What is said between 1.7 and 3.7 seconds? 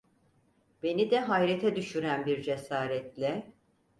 düşüren bir cesaretle: